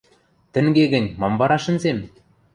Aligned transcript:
–Тӹнге 0.53 0.85
гӹнь, 0.93 1.13
мам 1.19 1.33
вара 1.39 1.57
шӹнзем? 1.63 1.97